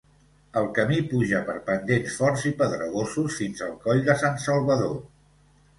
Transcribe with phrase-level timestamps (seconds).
[0.61, 4.99] El camí puja per pendents forts i pedregosos fins al Coll de Sant Salvador.